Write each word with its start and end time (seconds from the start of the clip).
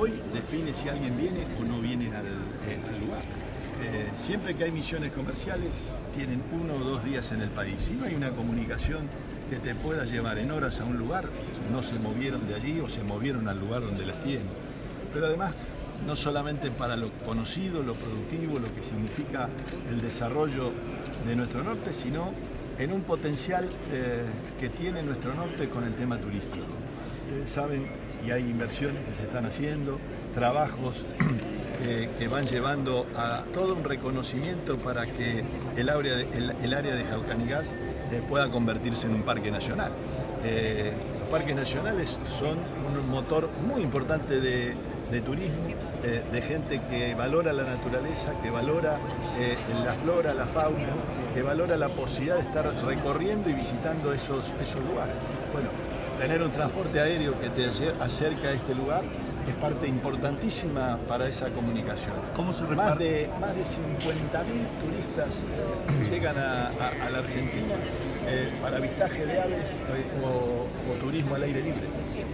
hoy 0.00 0.12
define 0.32 0.72
si 0.72 0.88
alguien 0.88 1.16
viene 1.16 1.46
o 1.60 1.64
no 1.64 1.78
viene 1.80 2.06
al, 2.08 2.26
al 2.26 3.00
lugar. 3.00 3.22
siempre 4.16 4.56
que 4.56 4.64
hay 4.64 4.72
misiones 4.72 5.12
comerciales 5.12 5.72
tienen 6.16 6.42
uno 6.52 6.74
o 6.74 6.78
dos 6.78 7.04
días 7.04 7.32
en 7.32 7.42
el 7.42 7.50
país. 7.50 7.82
Si 7.82 7.92
no 7.92 8.06
hay 8.06 8.14
una 8.14 8.30
comunicación 8.30 9.08
que 9.50 9.56
te 9.56 9.74
pueda 9.74 10.04
llevar 10.04 10.38
en 10.38 10.50
horas 10.52 10.80
a 10.80 10.84
un 10.84 10.96
lugar, 10.96 11.28
no 11.70 11.82
se 11.82 11.98
movieron 11.98 12.48
de 12.48 12.54
allí 12.54 12.80
o 12.80 12.88
se 12.88 13.02
movieron 13.02 13.46
al 13.48 13.60
lugar 13.60 13.82
donde 13.82 14.06
las 14.06 14.22
tienen. 14.22 14.48
Pero 15.12 15.26
además, 15.26 15.74
no 16.06 16.16
solamente 16.16 16.70
para 16.70 16.96
lo 16.96 17.10
conocido, 17.26 17.82
lo 17.82 17.94
productivo, 17.94 18.58
lo 18.58 18.74
que 18.74 18.82
significa 18.82 19.48
el 19.90 20.00
desarrollo 20.00 20.72
de 21.26 21.36
nuestro 21.36 21.62
norte, 21.62 21.92
sino 21.92 22.32
en 22.78 22.92
un 22.92 23.02
potencial 23.02 23.68
eh, 23.90 24.24
que 24.58 24.70
tiene 24.70 25.02
nuestro 25.02 25.34
norte 25.34 25.68
con 25.68 25.84
el 25.84 25.94
tema 25.94 26.16
turístico. 26.16 26.64
Ustedes 27.26 27.50
saben, 27.50 27.86
y 28.26 28.30
hay 28.30 28.48
inversiones 28.48 29.02
que 29.04 29.14
se 29.14 29.22
están 29.22 29.46
haciendo, 29.46 29.98
trabajos 30.34 31.06
que 32.18 32.28
van 32.28 32.46
llevando 32.46 33.06
a 33.16 33.42
todo 33.54 33.74
un 33.74 33.84
reconocimiento 33.84 34.76
para 34.78 35.06
que 35.06 35.42
el 35.76 35.88
área 35.88 36.14
de, 36.14 36.28
el, 36.62 36.74
área 36.74 36.94
de 36.94 37.04
Jaucanigás 37.04 37.74
eh, 38.12 38.22
pueda 38.28 38.50
convertirse 38.50 39.06
en 39.06 39.14
un 39.14 39.22
parque 39.22 39.50
nacional. 39.50 39.92
Eh, 40.44 40.92
los 41.18 41.28
parques 41.28 41.56
nacionales 41.56 42.18
son 42.38 42.58
un 42.86 43.08
motor 43.08 43.48
muy 43.66 43.82
importante 43.82 44.40
de, 44.40 44.74
turismo, 45.22 45.68
eh, 46.04 46.22
de 46.30 46.42
gente 46.42 46.80
que 46.90 47.14
valora 47.14 47.52
la 47.52 47.64
naturaleza, 47.64 48.32
que 48.42 48.50
valora 48.50 49.00
la 49.84 49.94
flora, 49.94 50.34
la 50.34 50.46
fauna, 50.46 50.88
que 51.34 51.42
valora 51.42 51.76
la 51.76 51.88
posibilidad 51.88 52.36
de 52.36 52.42
estar 52.42 52.72
recorriendo 52.84 53.48
y 53.48 53.54
visitando 53.54 54.12
esos, 54.12 54.52
esos 54.60 54.84
lugares. 54.84 55.16
Bueno, 55.52 55.70
tener 56.20 56.42
un 56.42 56.52
transporte 56.52 57.00
aéreo 57.00 57.40
que 57.40 57.48
te 57.48 57.64
acerca 57.64 58.48
a 58.48 58.52
este 58.52 58.74
lugar 58.74 59.04
es 59.48 59.54
parte 59.54 59.88
importantísima 59.88 60.98
para 61.08 61.26
esa 61.26 61.48
comunicación. 61.48 62.14
¿Cómo 62.36 62.52
se 62.52 62.62
más 62.64 62.98
de 62.98 63.30
Más 63.40 63.54
de 63.54 63.62
50.000 63.62 63.66
turistas 64.78 65.42
llegan 66.10 66.36
a, 66.36 66.72
la 67.10 67.18
Argentina 67.20 67.74
eh, 68.28 68.52
para 68.60 68.76
avistaje 68.76 69.24
de 69.24 69.40
aves 69.40 69.70
eh, 69.70 70.22
o, 70.22 70.94
turismo 71.00 71.36
al 71.36 71.44
aire 71.44 71.62
libre. 71.62 71.88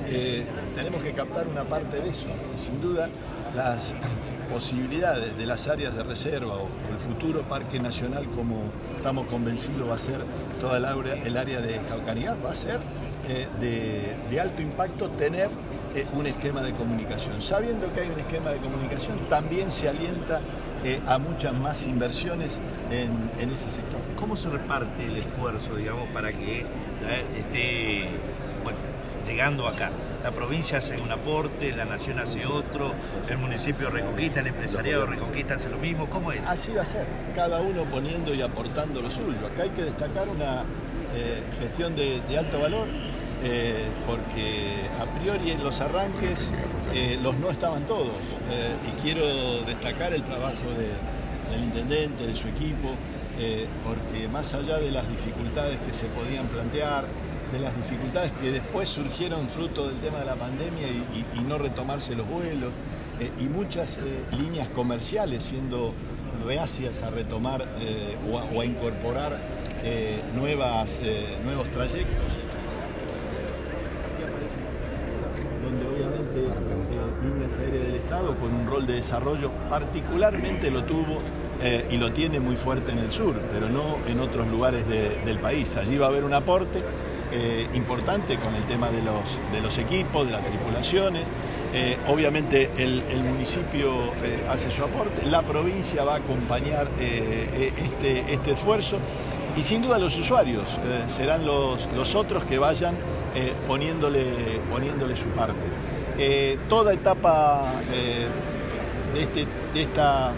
Eh, 0.08 0.44
tenemos 0.75 1.00
que 1.00 1.12
captar 1.12 1.47
una 1.47 1.62
parte 1.62 2.00
de 2.00 2.08
eso 2.08 2.27
y 2.56 2.58
sin 2.58 2.80
duda 2.80 3.08
las 3.55 3.94
posibilidades 4.53 5.38
de 5.38 5.47
las 5.47 5.69
áreas 5.69 5.94
de 5.94 6.03
reserva 6.03 6.56
o 6.56 6.69
el 6.91 6.98
futuro 6.98 7.42
parque 7.42 7.78
nacional 7.78 8.27
como 8.34 8.64
estamos 8.97 9.28
convencidos 9.28 9.88
va 9.88 9.94
a 9.94 9.98
ser 9.98 10.25
toda 10.60 10.78
el 10.78 10.84
área, 10.84 11.14
el 11.22 11.36
área 11.36 11.60
de 11.60 11.78
Caucanidad, 11.88 12.36
va 12.44 12.50
a 12.50 12.55
ser 12.56 12.80
de 13.27 14.41
alto 14.41 14.62
impacto 14.62 15.10
tener 15.10 15.50
eh, 15.96 16.05
un 16.12 16.27
esquema 16.27 16.60
de 16.60 16.74
comunicación. 16.74 17.41
Sabiendo 17.41 17.91
que 17.94 18.02
hay 18.02 18.10
un 18.10 18.20
esquema 18.20 18.50
de 18.50 18.58
comunicación, 18.58 19.19
también 19.30 19.70
se 19.70 19.88
alienta 19.88 20.42
eh, 20.84 21.00
a 21.06 21.16
muchas 21.16 21.54
más 21.54 21.86
inversiones 21.86 22.60
en, 22.91 23.50
ese 23.50 23.70
sector. 23.70 23.98
¿Cómo 24.16 24.36
se 24.36 24.50
reparte 24.50 25.06
el 25.06 25.16
esfuerzo, 25.16 25.74
digamos, 25.74 26.06
para 26.10 26.32
que 26.32 26.60
eh, 26.60 27.24
esté 27.38 28.10
llegando 29.27 29.66
acá? 29.66 29.91
La 30.22 30.32
provincia 30.32 30.77
hace 30.77 31.00
un 31.00 31.10
aporte, 31.10 31.72
la 31.72 31.86
nación 31.86 32.19
hace 32.19 32.44
otro, 32.44 32.92
el 33.30 33.38
municipio 33.38 33.88
reconquista, 33.88 34.41
el 34.41 34.48
empresariado 34.48 35.06
reconquista 35.06 35.54
hace 35.54 35.70
lo 35.70 35.78
mismo. 35.78 36.10
¿Cómo 36.10 36.30
es? 36.30 36.42
Así 36.47 36.74
va 36.74 36.82
a 36.82 36.84
ser, 36.84 37.06
cada 37.34 37.62
uno 37.62 37.84
poniendo 37.84 38.34
y 38.34 38.42
aportando 38.42 39.00
lo 39.00 39.10
suyo. 39.10 39.38
Acá 39.50 39.62
hay 39.62 39.70
que 39.70 39.84
destacar 39.84 40.28
una 40.28 40.64
gestión 41.58 41.97
de 41.97 42.38
alto 42.38 42.60
valor 42.60 42.86
eh, 43.44 43.84
porque 44.06 44.72
a 44.98 45.04
priori 45.18 45.50
en 45.50 45.62
los 45.62 45.80
arranques 45.82 46.50
eh, 46.94 47.18
los 47.22 47.36
no 47.36 47.50
estaban 47.50 47.86
todos. 47.86 48.08
Eh, 48.50 48.74
y 48.88 49.02
quiero 49.02 49.26
destacar 49.66 50.14
el 50.14 50.22
trabajo 50.22 50.62
del 51.50 51.62
intendente, 51.62 52.26
de 52.26 52.34
su 52.34 52.48
equipo, 52.48 52.88
porque 53.84 54.28
más 54.28 54.54
allá 54.54 54.78
de 54.78 54.91
las 54.91 55.06
dificultades 55.08 55.78
que 55.86 55.92
se 55.92 56.06
podían 56.06 56.46
plantear, 56.46 57.04
de 57.52 57.60
las 57.60 57.76
dificultades 57.76 58.32
que 58.41 58.50
después 58.50 58.88
surgieron 58.88 59.48
fruto 59.50 59.86
del 59.86 59.98
tema 59.98 60.20
de 60.20 60.25
la 60.25 60.36
pandemia 60.36 60.88
y, 60.88 61.44
no 61.44 61.58
retomarse 61.58 62.14
los 62.14 62.26
vuelos, 62.26 62.72
y 63.38 63.44
muchas 63.44 63.98
líneas 64.38 64.69
comerciales 64.69 65.44
siendo 65.44 65.92
reacias 66.46 67.02
a 67.02 67.10
retomar 67.10 67.66
o 68.32 68.60
a, 68.60 68.64
incorporar 68.64 69.38
nuevas, 70.34 70.98
nuevos 71.44 71.69
trayectos. 71.70 72.45
Líneas 77.26 77.53
aéreas 77.59 77.87
del 77.87 77.94
Estado 77.97 78.37
con 78.37 78.54
un 78.54 78.66
rol 78.66 78.87
de 78.87 78.94
desarrollo, 78.94 79.50
particularmente 79.69 80.70
lo 80.70 80.84
tuvo 80.84 81.20
eh, 81.62 81.87
y 81.91 81.97
lo 81.97 82.12
tiene 82.12 82.38
muy 82.38 82.56
fuerte 82.56 82.92
en 82.92 82.98
el 82.98 83.12
sur, 83.12 83.34
pero 83.53 83.69
no 83.69 83.98
en 84.06 84.20
otros 84.20 84.47
lugares 84.47 84.87
del 84.87 85.38
país. 85.38 85.75
Allí 85.76 85.97
va 85.97 86.06
a 86.06 86.09
haber 86.10 86.25
un 86.25 86.34
aporte 86.34 86.82
eh, 87.32 87.66
importante 87.75 88.37
con 88.37 88.54
el 88.54 88.62
tema 88.64 88.91
de 88.91 89.03
los, 89.03 89.38
de 89.53 89.60
los 89.60 89.78
equipos, 89.78 90.26
de 90.26 90.32
las 90.32 90.44
tripulaciones. 90.44 91.25
Eh, 91.72 91.97
obviamente 92.09 92.70
el, 92.76 93.03
municipio 93.25 94.12
hace 94.50 94.70
su 94.70 94.82
aporte, 94.82 95.26
la 95.26 95.43
provincia 95.43 96.04
va 96.04 96.14
a 96.14 96.19
acompañar 96.19 96.88
este, 96.98 98.32
este 98.32 98.50
esfuerzo 98.53 98.98
y 99.56 99.62
sin 99.62 99.82
duda 99.82 99.98
los 99.98 100.16
usuarios 100.16 100.78
serán 101.08 101.44
los, 101.44 101.87
los 101.94 102.14
otros 102.14 102.44
que 102.44 102.58
vayan 102.58 102.94
poniéndole, 103.66 104.60
poniéndole 104.70 105.16
su 105.16 105.26
parte. 105.31 105.54
Eh, 106.19 106.59
toda 106.69 106.94
etapa 106.94 107.62
eh, 107.93 108.27
este, 109.21 109.47
de, 109.75 109.82
esta 109.82 110.32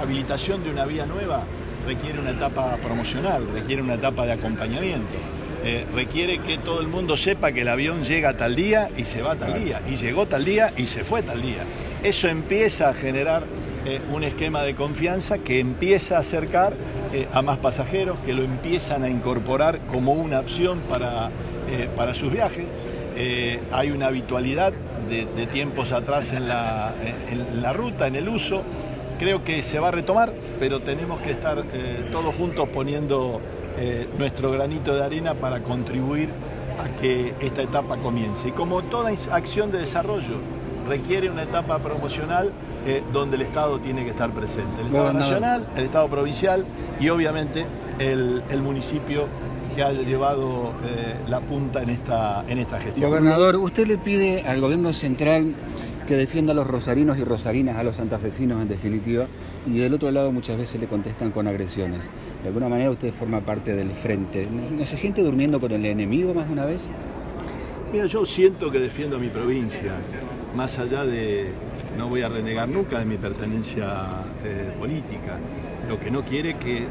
habilitación 0.00 0.62
de 0.62 0.70
una 0.70 0.84
vía 0.84 1.06
nueva 1.06 1.42
requiere 1.86 2.20
una 2.20 2.30
etapa 2.30 2.76
promocional, 2.76 3.48
requiere 3.52 3.82
una 3.82 3.94
etapa 3.94 4.26
de 4.26 4.32
acompañamiento. 4.32 5.14
Eh, 5.64 5.86
requiere 5.92 6.38
que 6.38 6.58
todo 6.58 6.80
el 6.80 6.88
mundo 6.88 7.16
sepa 7.16 7.50
que 7.50 7.62
el 7.62 7.68
avión 7.68 8.04
llega 8.04 8.36
tal 8.36 8.54
día 8.54 8.90
y 8.96 9.06
se 9.06 9.22
va 9.22 9.34
tal 9.34 9.64
día, 9.64 9.80
y 9.90 9.96
llegó 9.96 10.26
tal 10.26 10.44
día 10.44 10.72
y 10.76 10.86
se 10.86 11.04
fue 11.04 11.22
tal 11.22 11.42
día. 11.42 11.64
Eso 12.02 12.28
empieza 12.28 12.90
a 12.90 12.94
generar 12.94 13.44
un 14.12 14.24
esquema 14.24 14.62
de 14.62 14.74
confianza 14.74 15.38
que 15.38 15.60
empieza 15.60 16.16
a 16.16 16.20
acercar 16.20 16.74
a 17.32 17.42
más 17.42 17.58
pasajeros, 17.58 18.18
que 18.24 18.32
lo 18.32 18.42
empiezan 18.42 19.04
a 19.04 19.10
incorporar 19.10 19.78
como 19.90 20.12
una 20.12 20.40
opción 20.40 20.80
para, 20.88 21.30
para 21.96 22.14
sus 22.14 22.30
viajes. 22.30 22.66
hay 23.72 23.90
una 23.90 24.06
habitualidad 24.06 24.72
de, 25.08 25.46
tiempos 25.46 25.92
atrás 25.92 26.32
en 26.32 26.48
la, 26.48 26.94
en 27.30 27.62
la, 27.62 27.72
ruta, 27.72 28.06
en 28.06 28.16
el 28.16 28.28
uso. 28.28 28.62
Creo 29.18 29.44
que 29.44 29.62
se 29.62 29.78
va 29.78 29.88
a 29.88 29.90
retomar, 29.92 30.32
pero 30.58 30.80
tenemos 30.80 31.20
que 31.20 31.30
estar 31.30 31.64
eh, 31.72 32.08
todos 32.10 32.34
juntos 32.34 32.68
poniendo 32.68 33.40
eh, 33.78 34.08
nuestro 34.18 34.50
granito 34.50 34.94
de 34.94 35.04
arena 35.04 35.34
para 35.34 35.60
contribuir 35.62 36.30
a 36.78 37.00
que 37.00 37.34
esta 37.40 37.62
etapa 37.62 37.96
comience. 37.98 38.48
Y 38.48 38.52
como 38.52 38.82
toda 38.82 39.10
acción 39.30 39.70
de 39.70 39.78
desarrollo 39.78 40.38
requiere 40.88 41.30
una 41.30 41.44
etapa 41.44 41.78
promocional 41.78 42.50
eh, 42.86 43.02
donde 43.12 43.36
el 43.36 43.42
Estado 43.42 43.78
tiene 43.78 44.04
que 44.04 44.10
estar 44.10 44.30
presente. 44.30 44.82
El 44.82 44.88
Estado 44.88 45.12
nacional, 45.12 45.66
el 45.76 45.84
Estado 45.84 46.08
provincial 46.08 46.66
y 47.00 47.08
obviamente 47.08 47.66
el, 47.98 48.42
el 48.50 48.62
municipio 48.62 49.26
que 49.74 49.82
haya 49.82 50.02
llevado 50.02 50.72
eh, 50.84 51.16
la 51.28 51.40
punta 51.40 51.82
en 51.82 51.90
esta, 51.90 52.44
en 52.48 52.58
esta 52.58 52.80
gestión. 52.80 53.08
Gobernador, 53.08 53.56
usted 53.56 53.86
le 53.86 53.98
pide 53.98 54.42
al 54.42 54.60
gobierno 54.60 54.92
central 54.92 55.54
que 56.06 56.16
defienda 56.16 56.52
a 56.52 56.54
los 56.54 56.66
rosarinos 56.66 57.18
y 57.18 57.24
rosarinas, 57.24 57.76
a 57.76 57.82
los 57.82 57.96
santafesinos 57.96 58.60
en 58.60 58.68
definitiva, 58.68 59.26
y 59.66 59.78
del 59.78 59.94
otro 59.94 60.10
lado 60.10 60.30
muchas 60.32 60.58
veces 60.58 60.80
le 60.80 60.86
contestan 60.86 61.30
con 61.30 61.46
agresiones. 61.48 62.00
De 62.42 62.48
alguna 62.48 62.68
manera 62.68 62.90
usted 62.90 63.12
forma 63.12 63.40
parte 63.40 63.74
del 63.74 63.92
frente. 63.92 64.46
¿No, 64.50 64.84
se 64.84 64.96
siente 64.96 65.22
durmiendo 65.22 65.60
con 65.60 65.72
el 65.72 65.84
enemigo 65.86 66.34
más 66.34 66.46
de 66.46 66.52
una 66.52 66.66
vez? 66.66 66.88
Mira, 67.92 68.06
yo 68.06 68.26
siento 68.26 68.70
que 68.70 68.80
defiendo 68.80 69.16
a 69.16 69.18
mi 69.18 69.28
provincia, 69.28 69.94
más 70.54 70.78
allá 70.78 71.04
de, 71.04 71.52
no 71.96 72.08
voy 72.08 72.22
a 72.22 72.28
renegar 72.28 72.68
nunca 72.68 72.98
de 72.98 73.06
mi 73.06 73.16
pertenencia 73.16 74.04
eh, 74.44 74.74
política. 74.78 75.38
Lo 75.88 75.98
que 76.00 76.10
no 76.10 76.24
quiere 76.24 76.58
que 76.58 76.86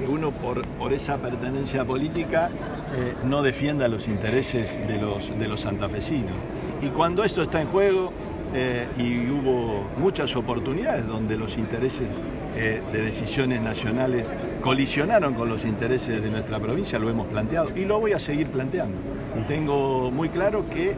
que 0.00 0.06
uno 0.06 0.30
por, 0.30 0.66
por 0.66 0.92
esa 0.92 1.18
pertenencia 1.18 1.84
política 1.84 2.48
eh, 2.96 3.14
no 3.24 3.42
defienda 3.42 3.86
los 3.86 4.08
intereses 4.08 4.78
de 4.88 4.98
los, 4.98 5.38
de 5.38 5.46
los 5.46 5.60
santafesinos. 5.60 6.32
Y 6.80 6.88
cuando 6.88 7.22
esto 7.22 7.42
está 7.42 7.60
en 7.60 7.68
juego, 7.68 8.10
eh, 8.54 8.88
y 8.98 9.30
hubo 9.30 9.84
muchas 9.98 10.34
oportunidades 10.34 11.06
donde 11.06 11.36
los 11.36 11.56
intereses 11.56 12.08
eh, 12.56 12.82
de 12.92 13.02
decisiones 13.02 13.60
nacionales 13.60 14.26
colisionaron 14.60 15.34
con 15.34 15.48
los 15.48 15.64
intereses 15.64 16.20
de 16.20 16.30
nuestra 16.30 16.58
provincia, 16.58 16.98
lo 16.98 17.10
hemos 17.10 17.26
planteado 17.26 17.70
y 17.76 17.84
lo 17.84 18.00
voy 18.00 18.12
a 18.12 18.18
seguir 18.18 18.48
planteando. 18.48 18.98
Tengo 19.46 20.10
muy 20.10 20.30
claro 20.30 20.64
que 20.68 20.96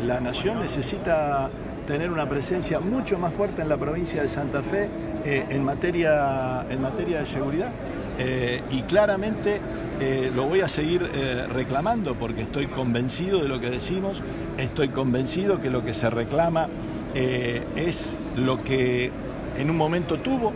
la 0.00 0.20
nación 0.20 0.60
necesita 0.60 1.50
tener 1.86 2.10
una 2.10 2.28
presencia 2.28 2.80
mucho 2.80 3.18
más 3.18 3.34
fuerte 3.34 3.62
en 3.62 3.68
la 3.68 3.76
provincia 3.76 4.22
de 4.22 4.28
Santa 4.28 4.62
Fe 4.62 4.88
en, 5.24 5.62
materia, 5.62 6.64
en 6.70 6.80
materia 6.80 7.20
de 7.20 7.26
seguridad 7.26 7.70
eh, 8.18 8.60
y 8.70 8.82
claramente 8.82 9.60
eh, 10.00 10.30
lo 10.34 10.44
voy 10.44 10.60
a 10.60 10.68
seguir 10.68 11.08
eh, 11.14 11.46
reclamando 11.48 12.14
porque 12.14 12.42
estoy 12.42 12.66
convencido 12.66 13.42
de 13.42 13.48
lo 13.48 13.60
que 13.60 13.70
decimos, 13.70 14.20
estoy 14.58 14.88
convencido 14.88 15.60
que 15.60 15.70
lo 15.70 15.84
que 15.84 15.94
se 15.94 16.10
reclama 16.10 16.68
es 17.14 18.16
lo 18.36 18.62
que 18.62 19.10
en 19.58 19.68
un 19.68 19.76
momento 19.76 20.20
tuvo 20.20 20.54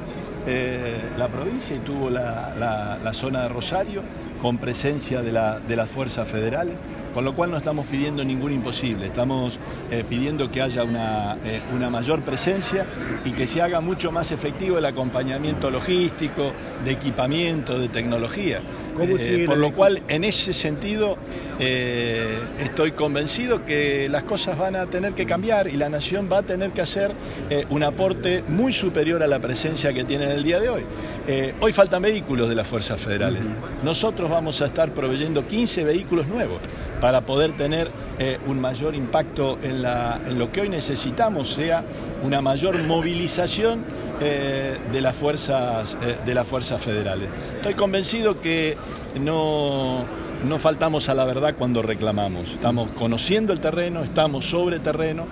la 1.18 1.28
provincia 1.28 1.76
y 1.76 1.80
tuvo 1.80 2.08
la, 2.08 3.10
zona 3.12 3.42
de 3.42 3.48
Rosario 3.50 4.00
con 4.40 4.56
presencia 4.56 5.20
de, 5.20 5.32
de 5.68 5.76
las 5.76 5.90
fuerzas 5.90 6.26
federales 6.26 6.76
con 7.16 7.24
lo 7.24 7.34
cual 7.34 7.50
no 7.50 7.56
estamos 7.56 7.86
pidiendo 7.86 8.22
ningún 8.26 8.52
imposible, 8.52 9.06
estamos 9.06 9.58
eh, 9.90 10.04
pidiendo 10.06 10.50
que 10.50 10.60
haya 10.60 10.82
eh, 10.82 11.62
una, 11.74 11.88
mayor 11.88 12.20
presencia 12.20 12.84
y 13.24 13.30
que 13.30 13.46
se 13.46 13.62
haga 13.62 13.80
mucho 13.80 14.12
más 14.12 14.32
efectivo 14.32 14.76
el 14.76 14.84
acompañamiento 14.84 15.70
logístico, 15.70 16.52
de 16.84 16.90
equipamiento, 16.90 17.78
de 17.78 17.88
tecnología. 17.88 18.60
Eh, 19.00 19.44
por 19.46 19.58
lo 19.58 19.72
cual, 19.72 20.02
en 20.08 20.24
ese 20.24 20.52
sentido, 20.52 21.16
estoy 21.58 22.92
convencido 22.92 23.64
que 23.64 24.08
las 24.08 24.24
cosas 24.24 24.58
van 24.58 24.76
a 24.76 24.86
tener 24.86 25.14
que 25.14 25.26
cambiar 25.26 25.68
y 25.68 25.72
la 25.72 25.88
nación 25.88 26.28
va 26.30 26.38
a 26.38 26.42
tener 26.42 26.70
que 26.72 26.82
hacer 26.82 27.12
un 27.70 27.82
aporte 27.82 28.42
muy 28.46 28.72
superior 28.72 29.22
a 29.22 29.26
la 29.26 29.38
presencia 29.38 29.92
que 29.92 30.04
tiene 30.04 30.24
en 30.24 30.32
el 30.32 30.44
día 30.44 30.60
de 30.60 30.68
hoy. 30.68 30.82
hoy 31.60 31.72
faltan 31.72 32.02
vehículos 32.02 32.48
de 32.48 32.54
las 32.54 32.66
fuerzas 32.66 33.00
federales. 33.00 33.40
Nosotros 33.82 34.30
vamos 34.30 34.60
a 34.60 34.66
estar 34.66 34.90
proveyendo 34.90 35.46
15 35.46 35.84
vehículos 35.84 36.26
nuevos 36.26 36.60
para 37.00 37.22
poder 37.22 37.52
tener 37.52 37.90
eh, 38.18 38.38
un 38.46 38.60
mayor 38.60 38.94
impacto 38.94 39.58
en, 39.62 39.82
lo 40.38 40.50
que 40.50 40.62
hoy 40.62 40.68
necesitamos, 40.68 41.52
sea 41.52 41.84
una 42.22 42.40
mayor 42.40 42.82
movilización 42.82 43.84
eh, 44.20 44.78
de, 44.92 45.00
las 45.00 45.14
fuerzas, 45.14 45.96
eh, 46.02 46.16
de 46.24 46.34
las 46.34 46.46
fuerzas 46.46 46.80
federales. 46.80 47.28
Estoy 47.56 47.74
convencido 47.74 48.40
que 48.40 48.76
no, 49.20 50.04
no 50.46 50.58
faltamos 50.58 51.08
a 51.08 51.14
la 51.14 51.24
verdad 51.24 51.54
cuando 51.58 51.82
reclamamos. 51.82 52.52
Estamos 52.52 52.90
conociendo 52.92 53.52
el 53.52 53.60
terreno, 53.60 54.02
estamos 54.02 54.46
sobre 54.46 54.78
terreno 54.78 55.26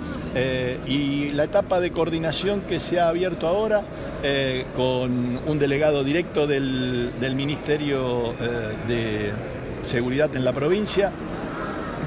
y 0.87 1.31
la 1.31 1.45
etapa 1.45 1.79
de 1.79 1.93
coordinación 1.93 2.63
que 2.63 2.81
se 2.81 2.99
ha 2.99 3.09
abierto 3.09 3.47
ahora 3.47 3.83
con 4.75 5.39
un 5.47 5.59
delegado 5.61 6.03
directo 6.03 6.49
del, 6.49 7.13
del 7.21 7.37
Ministerio 7.37 8.35
de 8.89 9.31
Seguridad 9.83 10.35
en 10.35 10.45
la 10.45 10.53
provincia, 10.53 11.13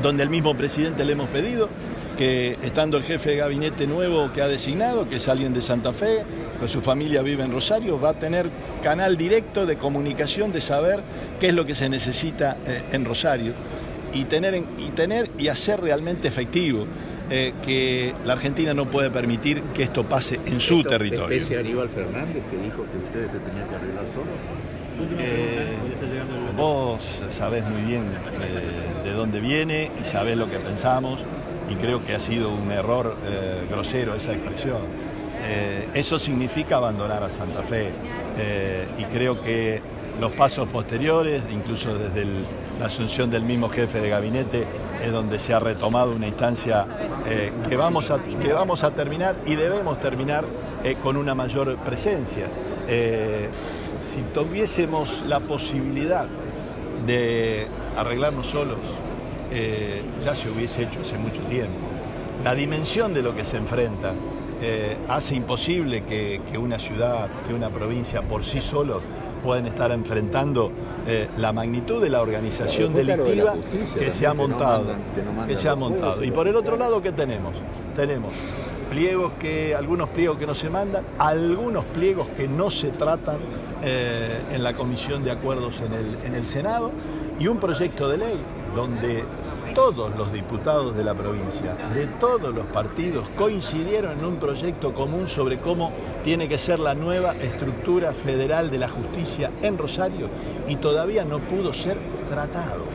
donde 0.03 0.23
el 0.23 0.29
mismo 0.29 0.55
presidente 0.57 1.05
le 1.05 1.13
hemos 1.13 1.29
pedido 1.29 1.69
que 2.17 2.57
estando 2.63 2.97
el 2.97 3.03
jefe 3.03 3.29
de 3.29 3.35
gabinete 3.37 3.87
nuevo 3.87 4.33
que 4.33 4.41
ha 4.41 4.47
designado, 4.47 5.07
que 5.07 5.17
es 5.17 5.29
alguien 5.29 5.53
de 5.53 5.61
Santa 5.61 5.93
Fe, 5.93 6.23
que 6.59 6.67
su 6.67 6.81
familia 6.81 7.21
vive 7.21 7.43
en 7.43 7.51
Rosario, 7.51 7.99
va 7.99 8.09
a 8.09 8.13
tener 8.13 8.49
canal 8.81 9.17
directo 9.17 9.65
de 9.65 9.77
comunicación, 9.77 10.51
de 10.51 10.61
saber 10.61 11.01
qué 11.39 11.47
es 11.47 11.53
lo 11.53 11.65
que 11.65 11.75
se 11.75 11.89
necesita 11.89 12.57
eh, 12.65 12.83
en 12.91 13.05
Rosario 13.05 13.53
y 14.13 14.25
tener, 14.25 14.55
y 14.77 14.89
tener 14.91 15.29
y 15.37 15.49
hacer 15.49 15.81
realmente 15.81 16.27
efectivo 16.27 16.85
eh, 17.29 17.53
que 17.65 18.13
la 18.25 18.33
Argentina 18.33 18.73
no 18.73 18.89
puede 18.89 19.11
permitir 19.11 19.61
que 19.75 19.83
esto 19.83 20.03
pase 20.05 20.39
en 20.45 20.61
su 20.61 20.83
territorio. 20.83 21.37
Ese 21.37 21.57
Aníbal 21.57 21.89
Fernández 21.89 22.43
que 22.49 22.57
dijo 22.57 22.85
que 22.91 22.97
ustedes 22.97 23.31
se 23.31 23.39
tenían 23.39 23.67
que 23.67 23.75
arreglar 23.75 24.05
solos. 24.13 24.57
Eh, 25.19 25.75
vos 26.55 27.01
sabés 27.29 27.63
muy 27.65 27.81
bien 27.83 28.05
de 29.03 29.11
dónde 29.11 29.39
viene 29.39 29.91
y 30.01 30.05
sabés 30.05 30.37
lo 30.37 30.49
que 30.49 30.57
pensamos 30.57 31.19
y 31.69 31.75
creo 31.75 32.03
que 32.05 32.15
ha 32.15 32.19
sido 32.19 32.49
un 32.49 32.71
error 32.71 33.15
eh, 33.25 33.67
grosero 33.69 34.15
esa 34.15 34.33
expresión. 34.33 34.81
Eh, 35.47 35.89
eso 35.93 36.19
significa 36.19 36.77
abandonar 36.77 37.23
a 37.23 37.29
Santa 37.29 37.63
Fe 37.63 37.91
eh, 38.37 38.87
y 38.97 39.03
creo 39.05 39.41
que 39.41 39.81
los 40.19 40.31
pasos 40.33 40.67
posteriores, 40.69 41.43
incluso 41.51 41.97
desde 41.97 42.25
la 42.79 42.87
asunción 42.87 43.29
del 43.29 43.43
mismo 43.43 43.69
jefe 43.69 44.01
de 44.01 44.09
gabinete, 44.09 44.65
es 45.03 45.11
donde 45.11 45.39
se 45.39 45.53
ha 45.53 45.59
retomado 45.59 46.11
una 46.13 46.27
instancia 46.27 46.87
que, 47.69 47.77
vamos 47.77 48.09
a, 48.09 48.17
que 48.17 48.51
vamos 48.51 48.83
a 48.83 48.89
terminar 48.91 49.35
y 49.45 49.53
debemos 49.53 49.99
terminar 50.01 50.43
con 51.03 51.17
una 51.17 51.35
mayor 51.35 51.77
presencia. 51.77 52.47
si 52.87 54.21
tuviésemos 54.33 55.21
la 55.27 55.39
posibilidad 55.39 56.25
de 57.05 57.67
arreglarnos 57.95 58.47
solos, 58.47 58.79
eh, 59.51 60.01
ya 60.23 60.35
se 60.35 60.49
hubiese 60.49 60.83
hecho 60.83 60.99
hace 61.01 61.17
mucho 61.17 61.41
tiempo. 61.43 61.87
La 62.43 62.53
dimensión 62.53 63.13
de 63.13 63.21
lo 63.21 63.35
que 63.35 63.45
se 63.45 63.57
enfrenta 63.57 64.13
eh, 64.61 64.97
hace 65.07 65.35
imposible 65.35 66.03
que, 66.03 66.41
una 66.57 66.79
ciudad, 66.79 67.29
que 67.47 67.53
una 67.53 67.69
provincia 67.69 68.21
por 68.23 68.43
sí 68.43 68.61
solo 68.61 69.01
puedan 69.43 69.67
estar 69.67 69.91
enfrentando 69.91 70.71
eh, 71.05 71.29
la 71.37 71.53
magnitud 71.53 72.01
de 72.01 72.09
la 72.09 72.21
organización 72.21 72.93
delictiva 72.93 73.53
que 73.97 74.11
se 74.11 74.25
ha 74.25 74.33
montado. 74.33 74.95
que 75.47 75.55
se 75.55 75.69
ha 75.69 75.75
montado. 75.75 76.23
Y 76.23 76.31
por 76.31 76.47
el 76.47 76.55
otro 76.55 76.75
lado, 76.75 77.01
¿qué 77.01 77.11
tenemos? 77.11 77.55
Tenemos 77.95 78.33
pliegos 78.89 79.33
que, 79.39 79.75
algunos 79.75 80.09
pliegos 80.09 80.37
que 80.39 80.47
no 80.47 80.55
se 80.55 80.69
mandan, 80.69 81.03
algunos 81.19 81.85
pliegos 81.85 82.27
que 82.35 82.47
no 82.47 82.71
se 82.71 82.89
tratan 82.89 83.37
en 83.83 84.63
la 84.63 84.73
Comisión 84.73 85.23
de 85.23 85.31
Acuerdos 85.31 85.81
en 85.81 85.93
el, 85.93 86.25
en 86.25 86.33
el 86.33 86.47
Senado 86.47 86.91
y 87.39 87.47
un 87.47 87.59
proyecto 87.59 88.09
de 88.09 88.17
ley 88.17 88.39
donde 88.75 89.23
todos 89.73 90.15
los 90.15 90.31
diputados 90.31 90.95
de 90.95 91.03
la 91.03 91.13
provincia, 91.13 91.75
de 91.93 92.07
todos 92.19 92.53
los 92.53 92.65
partidos, 92.67 93.25
coincidieron 93.37 94.19
en 94.19 94.25
un 94.25 94.35
proyecto 94.37 94.93
común 94.93 95.27
sobre 95.27 95.59
cómo 95.59 95.91
tiene 96.23 96.47
que 96.47 96.57
ser 96.57 96.79
la 96.79 96.93
nueva 96.93 97.33
estructura 97.35 98.13
federal 98.13 98.69
de 98.69 98.77
la 98.77 98.89
justicia 98.89 99.51
en 99.61 99.77
Rosario 99.77 100.29
y 100.67 100.75
todavía 100.77 101.23
no 101.25 101.39
pudo 101.39 101.73
ser 101.73 101.97
tratado. 102.29 102.85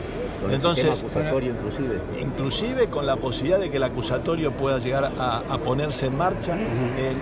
Entonces, 0.49 0.99
acusatorio 0.99 1.51
inclusive. 1.51 2.01
Inclusive 2.19 2.87
con 2.87 3.05
la 3.05 3.15
posibilidad 3.15 3.59
de 3.59 3.71
que 3.71 3.77
el 3.77 3.83
acusatorio 3.83 4.51
pueda 4.51 4.79
llegar 4.79 5.11
a, 5.17 5.57
ponerse 5.59 6.07
en 6.07 6.17
marcha 6.17 6.57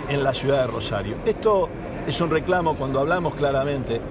en, 0.10 0.24
la 0.24 0.34
ciudad 0.34 0.62
de 0.62 0.68
Rosario. 0.68 1.16
Esto 1.26 1.70
es 2.08 2.20
un 2.20 2.32
reclamo 2.32 2.76
cuando 2.76 3.00
hablamos 3.00 3.36
claramente 3.36 4.02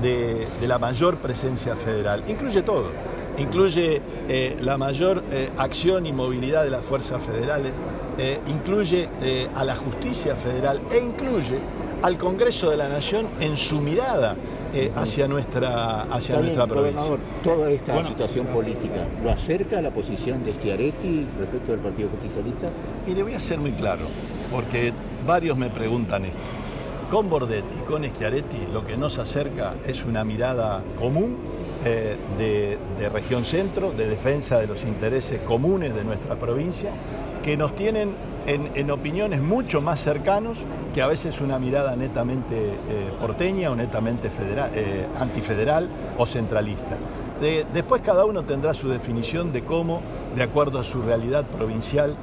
de 0.00 0.46
la 0.66 0.78
mayor 0.78 1.16
presencia 1.16 1.74
federal. 1.74 2.22
Incluye 2.28 2.62
todo 2.62 3.09
incluye 3.40 4.00
eh, 4.28 4.56
la 4.60 4.76
mayor 4.76 5.24
eh, 5.30 5.50
acción 5.56 6.06
y 6.06 6.12
movilidad 6.12 6.64
de 6.64 6.70
las 6.70 6.84
fuerzas 6.84 7.22
federales, 7.22 7.72
eh, 8.18 8.38
incluye 8.48 9.08
a 9.54 9.64
la 9.64 9.74
justicia 9.74 10.36
federal 10.36 10.80
e 10.92 10.98
incluye 10.98 11.58
al 12.02 12.18
Congreso 12.18 12.70
de 12.70 12.76
la 12.76 12.88
Nación 12.88 13.26
en 13.40 13.56
su 13.56 13.80
mirada 13.80 14.36
hacia 14.94 15.26
nuestra, 15.26 16.02
hacia 16.02 16.38
nuestra 16.38 16.66
provincia. 16.66 17.02
toda 17.42 17.70
esta 17.70 18.02
situación 18.02 18.46
política, 18.46 19.06
¿lo 19.22 19.30
acerca 19.30 19.78
a 19.78 19.82
la 19.82 19.90
posición 19.90 20.44
de 20.44 20.54
Schiaretti 20.54 21.26
respecto 21.38 21.72
del 21.72 21.80
Partido 21.80 22.08
Justicialista? 22.10 22.68
Y 23.06 23.14
le 23.14 23.22
voy 23.22 23.34
a 23.34 23.40
ser 23.40 23.58
muy 23.58 23.72
claro, 23.72 24.06
porque 24.50 24.92
varios 25.26 25.56
me 25.56 25.70
preguntan 25.70 26.24
esto. 26.24 26.38
Con 27.10 27.28
Bordet 27.28 27.64
y 27.76 27.82
con 27.90 28.04
Schiaretti 28.04 28.68
lo 28.72 28.86
que 28.86 28.96
nos 28.96 29.18
acerca 29.18 29.74
es 29.86 30.04
una 30.04 30.24
mirada 30.24 30.82
común 30.98 31.36
eh, 31.84 32.16
de, 32.38 33.08
región 33.08 33.44
centro, 33.44 33.92
de 33.92 34.06
defensa 34.06 34.58
de 34.58 34.66
los 34.66 34.84
intereses 34.84 35.40
comunes 35.40 35.94
de 35.94 36.04
nuestra 36.04 36.36
provincia, 36.36 36.90
que 37.42 37.56
nos 37.56 37.74
tienen 37.74 38.14
en, 38.46 38.90
opiniones 38.90 39.40
mucho 39.40 39.80
más 39.80 40.00
cercanos 40.00 40.58
que 40.92 41.00
a 41.00 41.06
veces 41.06 41.40
una 41.40 41.58
mirada 41.58 41.96
netamente 41.96 42.56
eh, 42.56 43.10
porteña 43.18 43.70
o 43.70 43.76
netamente 43.76 44.28
federal, 44.28 44.70
eh, 44.74 45.06
antifederal 45.18 45.88
o 46.18 46.26
centralista. 46.26 46.96
después 47.72 48.02
cada 48.02 48.26
uno 48.26 48.44
tendrá 48.44 48.74
su 48.74 48.88
definición 48.88 49.50
de 49.50 49.64
cómo, 49.64 50.02
de 50.36 50.42
acuerdo 50.42 50.78
a 50.80 50.84
su 50.84 51.00
realidad 51.02 51.44
provincial, 51.46 52.14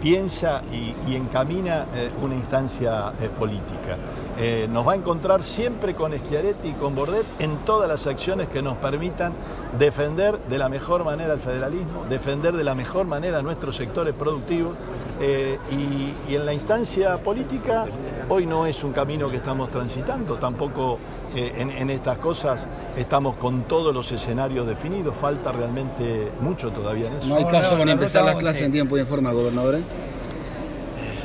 piensa 0.00 0.62
y, 0.72 1.14
encamina 1.14 1.86
una 2.22 2.34
instancia 2.34 3.12
política. 3.38 3.98
Eh, 4.36 4.66
nos 4.70 4.86
va 4.86 4.92
a 4.92 4.96
encontrar 4.96 5.44
siempre 5.44 5.94
con 5.94 6.12
Schiaretti 6.12 6.68
y 6.68 6.72
con 6.72 6.94
Bordet 6.94 7.24
en 7.38 7.58
todas 7.58 7.88
las 7.88 8.06
acciones 8.06 8.48
que 8.48 8.62
nos 8.62 8.76
permitan 8.78 9.32
defender 9.78 10.38
de 10.48 10.58
la 10.58 10.68
mejor 10.68 11.04
manera 11.04 11.34
el 11.34 11.40
federalismo, 11.40 12.04
defender 12.08 12.54
de 12.56 12.64
la 12.64 12.74
mejor 12.74 13.06
manera 13.06 13.42
nuestros 13.42 13.76
sectores 13.76 14.14
productivos. 14.14 14.74
Eh, 15.20 15.58
y, 15.70 16.34
en 16.34 16.44
la 16.44 16.52
instancia 16.52 17.16
política 17.18 17.86
hoy 18.28 18.46
no 18.46 18.66
es 18.66 18.82
un 18.82 18.92
camino 18.92 19.30
que 19.30 19.36
estamos 19.36 19.70
transitando, 19.70 20.34
tampoco 20.34 20.98
eh, 21.36 21.52
en, 21.56 21.90
estas 21.90 22.18
cosas 22.18 22.66
estamos 22.96 23.36
con 23.36 23.62
todos 23.62 23.94
los 23.94 24.10
escenarios 24.10 24.66
definidos, 24.66 25.14
falta 25.14 25.52
realmente 25.52 26.32
mucho 26.40 26.70
todavía 26.72 27.06
en 27.06 27.14
eso. 27.14 27.28
No 27.28 27.36
hay 27.36 27.44
caso 27.44 27.78
para 27.78 27.92
empezar 27.92 28.24
las 28.24 28.36
clases 28.36 28.62
en 28.62 28.72
tiempo 28.72 28.96
y 28.96 29.00
en 29.00 29.06
forma, 29.06 29.30
gobernador 29.30 29.76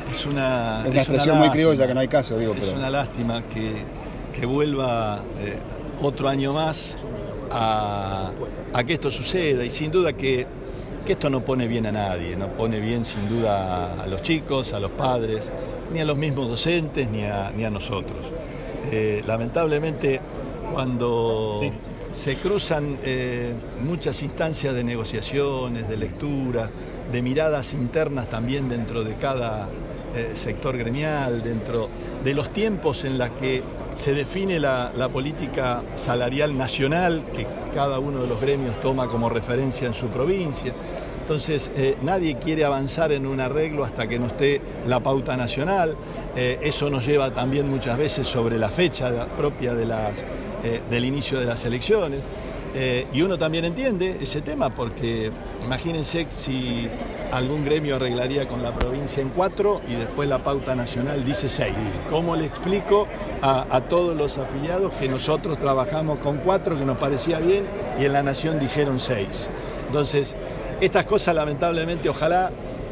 es 0.09 0.25
una, 0.25 0.85
es 0.87 0.95
expresión 0.95 1.37
muy 1.37 1.49
criolla 1.49 1.87
que 1.87 1.93
no 1.93 1.99
hay 1.99 2.07
caso, 2.07 2.37
digo. 2.37 2.53
Es 2.53 2.73
una 2.73 2.89
lástima 2.89 3.43
que, 3.43 3.99
vuelva 4.45 5.19
eh, 5.41 5.59
otro 6.01 6.29
año 6.29 6.53
más 6.53 6.95
a, 7.51 8.31
que 8.87 8.93
esto 8.93 9.11
suceda 9.11 9.65
y 9.65 9.69
sin 9.69 9.91
duda 9.91 10.13
que, 10.13 10.47
esto 11.05 11.27
no 11.27 11.43
pone 11.43 11.67
bien 11.67 11.87
a 11.87 11.91
nadie, 11.91 12.35
no 12.35 12.49
pone 12.49 12.79
bien 12.79 13.03
sin 13.03 13.27
duda 13.27 14.03
a 14.03 14.05
los 14.05 14.21
chicos, 14.21 14.73
a 14.73 14.79
los 14.79 14.91
padres, 14.91 15.41
ni 15.91 16.01
a 16.01 16.05
los 16.05 16.15
mismos 16.15 16.47
docentes, 16.47 17.09
ni 17.09 17.23
a, 17.23 17.51
ni 17.51 17.65
a 17.65 17.71
nosotros. 17.71 18.19
Eh, 18.91 19.23
lamentablemente, 19.25 20.21
cuando 20.71 21.61
se 22.11 22.35
cruzan 22.35 22.99
eh, 23.03 23.55
muchas 23.81 24.21
instancias 24.21 24.75
de 24.75 24.83
negociaciones, 24.83 25.89
de 25.89 25.97
lectura, 25.97 26.69
de 27.11 27.21
miradas 27.23 27.73
internas 27.73 28.29
también 28.29 28.69
dentro 28.69 29.03
de 29.03 29.15
cada 29.15 29.67
eh, 30.15 30.33
sector 30.35 30.75
gremial, 30.75 31.43
dentro 31.43 31.87
de 32.23 32.33
los 32.33 32.51
tiempos 32.51 33.05
en 33.05 33.19
los 33.19 33.29
que 33.31 33.61
se 33.95 34.13
define 34.13 34.59
la, 34.59 34.91
política 35.13 35.83
salarial 35.95 36.57
nacional 36.57 37.25
que 37.35 37.45
cada 37.75 37.99
uno 37.99 38.23
de 38.23 38.27
los 38.27 38.41
gremios 38.41 38.79
toma 38.81 39.07
como 39.07 39.29
referencia 39.29 39.87
en 39.87 39.93
su 39.93 40.07
provincia. 40.07 40.73
Entonces, 41.21 41.71
eh, 41.75 41.95
nadie 42.01 42.37
quiere 42.37 42.65
avanzar 42.65 43.11
en 43.11 43.27
un 43.27 43.39
arreglo 43.39 43.83
hasta 43.83 44.07
que 44.07 44.17
no 44.17 44.27
esté 44.27 44.61
la 44.87 44.99
pauta 44.99 45.37
nacional. 45.37 45.95
Eh, 46.35 46.59
eso 46.63 46.89
nos 46.89 47.05
lleva 47.05 47.31
también 47.31 47.69
muchas 47.69 47.95
veces 47.95 48.25
sobre 48.25 48.57
la 48.57 48.69
fecha 48.69 49.27
propia 49.37 49.75
de 49.75 49.85
las, 49.85 50.23
del 50.89 51.05
inicio 51.05 51.39
de 51.39 51.45
las 51.45 51.63
elecciones. 51.65 52.21
y 53.13 53.21
uno 53.21 53.37
también 53.37 53.65
entiende 53.65 54.17
ese 54.21 54.41
tema 54.41 54.69
porque 54.69 55.31
imagínense 55.63 56.27
si 56.29 56.89
algún 57.31 57.63
gremio 57.63 57.95
arreglaría 57.95 58.47
con 58.47 58.63
la 58.63 58.71
provincia 58.71 59.21
en 59.21 59.29
cuatro 59.29 59.81
y 59.87 59.95
después 59.95 60.27
la 60.27 60.39
pauta 60.39 60.75
nacional 60.75 61.23
dice 61.23 61.49
seis. 61.49 62.01
¿Cómo 62.09 62.35
le 62.35 62.45
explico 62.45 63.07
a, 63.41 63.65
a, 63.69 63.81
todos 63.81 64.15
los 64.15 64.37
afiliados 64.37 64.93
que 64.93 65.07
nosotros 65.07 65.59
trabajamos 65.59 66.19
con 66.19 66.37
cuatro, 66.37 66.77
que 66.77 66.85
nos 66.85 66.97
parecía 66.97 67.39
bien, 67.39 67.65
y 67.99 68.05
en 68.05 68.13
la 68.13 68.23
nación 68.23 68.59
dijeron 68.59 68.99
seis? 68.99 69.49
Entonces, 69.87 70.35
estas 70.81 71.05
cosas 71.05 71.35
lamentablemente, 71.35 72.09
ojalá 72.09 72.51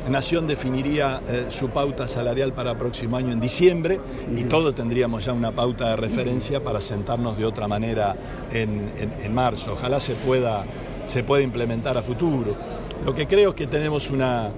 Nación 0.10 0.48
definiría 0.48 1.22
eh, 1.27 1.48
su 1.50 1.70
pauta 1.70 2.08
salarial 2.08 2.53
para 2.53 2.75
próximo 2.75 3.17
año 3.17 3.34
en 3.34 3.41
diciembre 3.41 4.00
y 4.34 4.46
todo 4.46 4.74
tendríamos 4.74 5.25
ya 5.25 5.34
una 5.34 5.51
pauta 5.51 5.89
de 5.89 5.96
referencia 5.98 6.63
para 6.63 6.79
sentarnos 6.79 7.38
de 7.38 7.44
otra 7.46 7.67
manera 7.67 8.15
en, 8.51 8.94
en, 8.98 9.13
en 9.22 9.34
marzo. 9.34 9.74
Ojalá 9.74 10.00
se 10.00 10.13
pueda, 10.13 10.63
se 11.08 11.24
pueda 11.24 11.44
implementar 11.44 11.98
a 11.98 12.03
futuro. 12.03 12.56
Lo 13.06 13.16
que 13.16 13.27
creo 13.27 13.51
es 13.51 13.56
que 13.56 13.68
tenemos 13.68 14.10
una, 14.10 14.51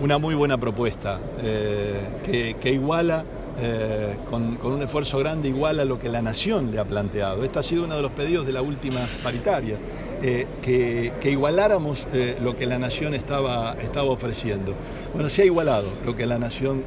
una 0.00 0.18
muy 0.18 0.34
buena 0.34 0.58
propuesta 0.58 1.20
eh, 1.42 2.54
que, 2.60 2.72
iguala, 2.72 3.24
eh, 3.60 4.16
con, 4.30 4.56
con, 4.56 4.72
un 4.72 4.82
esfuerzo 4.82 5.18
grande, 5.18 5.48
iguala 5.48 5.84
lo 5.84 5.98
que 5.98 6.08
la 6.08 6.22
Nación 6.22 6.70
le 6.72 6.78
ha 6.78 6.84
planteado. 6.84 7.44
Este 7.44 7.58
ha 7.58 7.62
sido 7.62 7.84
uno 7.84 7.96
de 7.96 8.02
los 8.02 8.12
pedidos 8.12 8.46
de 8.46 8.52
las 8.52 8.62
últimas 8.62 9.10
paritarias, 9.22 9.78
eh, 10.22 10.46
que, 10.62 11.12
que, 11.20 11.30
igualáramos 11.30 12.06
eh, 12.12 12.38
lo 12.42 12.56
que 12.56 12.66
la 12.66 12.78
Nación 12.78 13.14
estaba, 13.14 13.76
estaba 13.80 14.10
ofreciendo. 14.10 14.74
Bueno, 15.12 15.28
se 15.28 15.42
ha 15.42 15.44
igualado 15.44 15.88
lo 16.06 16.16
que 16.16 16.26
la 16.26 16.38
Nación 16.38 16.84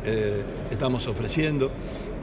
estamos 0.72 1.08
ofreciendo 1.08 1.70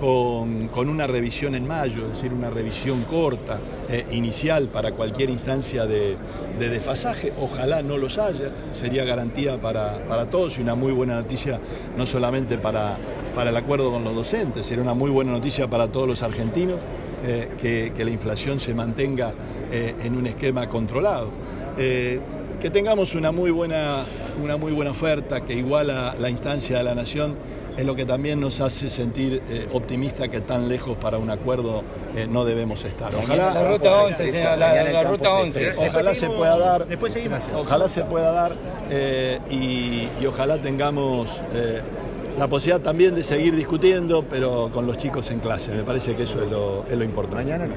con, 0.02 0.88
una 0.88 1.06
revisión 1.06 1.54
en 1.54 1.64
mayo, 1.64 2.06
es 2.06 2.14
decir, 2.14 2.32
una 2.32 2.50
revisión 2.50 3.04
corta, 3.04 3.60
eh, 3.88 4.04
inicial 4.10 4.66
para 4.66 4.90
cualquier 4.90 5.30
instancia 5.30 5.86
de, 5.86 6.16
de, 6.58 6.68
desfasaje. 6.68 7.32
Ojalá 7.40 7.82
no 7.82 7.96
los 7.98 8.18
haya, 8.18 8.50
sería 8.72 9.04
garantía 9.04 9.60
para, 9.60 10.04
para, 10.08 10.28
todos 10.28 10.58
y 10.58 10.62
una 10.62 10.74
muy 10.74 10.90
buena 10.90 11.14
noticia, 11.14 11.60
no 11.96 12.04
solamente 12.04 12.58
para, 12.58 12.98
para 13.36 13.50
el 13.50 13.56
acuerdo 13.56 13.92
con 13.92 14.02
los 14.02 14.12
docentes, 14.12 14.66
sería 14.66 14.82
una 14.82 14.94
muy 14.94 15.08
buena 15.08 15.30
noticia 15.30 15.70
para 15.70 15.86
todos 15.86 16.08
los 16.08 16.24
argentinos 16.24 16.78
eh, 17.24 17.50
que, 17.94 18.04
la 18.04 18.10
inflación 18.10 18.58
se 18.58 18.74
mantenga 18.74 19.32
eh, 19.70 19.94
en 20.02 20.16
un 20.16 20.26
esquema 20.26 20.68
controlado. 20.68 21.30
Que 21.76 22.70
tengamos 22.70 23.16
una 23.16 23.32
muy 23.32 23.50
buena, 23.50 24.04
una 24.40 24.56
muy 24.56 24.72
buena 24.72 24.92
oferta 24.92 25.40
que 25.44 25.54
iguala 25.54 26.14
la 26.20 26.30
instancia 26.30 26.78
de 26.78 26.84
la 26.84 26.94
nación 26.94 27.34
es 27.76 27.84
lo 27.84 27.94
que 27.94 28.04
también 28.04 28.40
nos 28.40 28.60
hace 28.60 28.90
sentir 28.90 29.42
eh, 29.48 29.68
optimista 29.72 30.28
que 30.28 30.40
tan 30.40 30.68
lejos 30.68 30.96
para 30.96 31.18
un 31.18 31.30
acuerdo 31.30 31.82
eh, 32.14 32.26
no 32.28 32.44
debemos 32.44 32.84
estar. 32.84 33.14
Ojalá 33.14 33.54
la 33.54 33.68
ruta 33.68 34.02
11, 34.02 34.30
señora, 34.30 34.56
la, 34.56 34.84
la 34.84 35.02
ruta 35.04 35.32
11. 35.32 35.72
Ojalá 35.78 36.14
se 36.14 36.28
pueda 36.28 36.58
dar. 36.58 36.86
Después 36.86 37.12
seguimos. 37.12 37.44
Ojalá 37.54 37.88
se 37.88 38.04
pueda 38.04 38.32
dar 38.32 38.52
eh, 38.90 39.38
y, 39.50 40.08
y, 40.22 40.26
ojalá 40.26 40.58
tengamos 40.58 41.40
eh, 41.54 41.80
la 42.38 42.48
posibilidad 42.48 42.82
también 42.82 43.14
de 43.14 43.22
seguir 43.22 43.54
discutiendo, 43.54 44.24
pero 44.28 44.70
con 44.72 44.86
los 44.86 44.96
chicos 44.96 45.30
en 45.30 45.40
clase. 45.40 45.72
Me 45.72 45.82
parece 45.82 46.14
que 46.14 46.24
eso 46.24 46.42
es 46.42 46.50
lo, 46.50 46.84
es 46.86 46.96
lo 46.96 47.04
importante. 47.04 47.44
Mañana 47.44 47.74